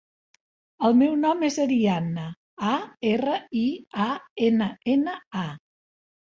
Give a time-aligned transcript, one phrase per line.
[0.87, 2.23] El meu nom és Arianna:
[2.71, 2.71] a,
[3.11, 3.67] erra, i,
[4.07, 4.09] a,
[4.49, 5.47] ena, ena, a.